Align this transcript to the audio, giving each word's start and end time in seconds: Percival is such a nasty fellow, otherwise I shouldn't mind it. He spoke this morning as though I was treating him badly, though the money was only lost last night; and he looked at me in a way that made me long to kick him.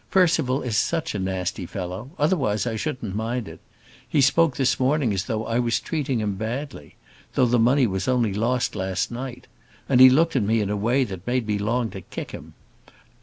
Percival 0.09 0.63
is 0.63 0.77
such 0.77 1.13
a 1.13 1.19
nasty 1.19 1.67
fellow, 1.67 2.09
otherwise 2.17 2.65
I 2.65 2.75
shouldn't 2.75 3.13
mind 3.13 3.47
it. 3.47 3.59
He 4.09 4.19
spoke 4.19 4.57
this 4.57 4.79
morning 4.79 5.13
as 5.13 5.25
though 5.25 5.45
I 5.45 5.59
was 5.59 5.79
treating 5.79 6.19
him 6.21 6.37
badly, 6.37 6.95
though 7.35 7.45
the 7.45 7.59
money 7.59 7.85
was 7.85 8.07
only 8.07 8.33
lost 8.33 8.75
last 8.75 9.11
night; 9.11 9.45
and 9.87 10.01
he 10.01 10.09
looked 10.09 10.35
at 10.35 10.41
me 10.41 10.59
in 10.59 10.71
a 10.71 10.75
way 10.75 11.03
that 11.03 11.27
made 11.27 11.45
me 11.45 11.59
long 11.59 11.91
to 11.91 12.01
kick 12.01 12.31
him. 12.31 12.55